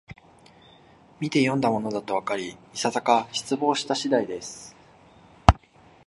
[1.19, 4.75] みてよんだものだとわかり、いささか失望した次第です